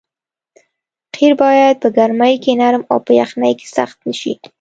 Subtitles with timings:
[1.15, 4.33] قیر باید په ګرمۍ کې نرم او په یخنۍ کې سخت نه شي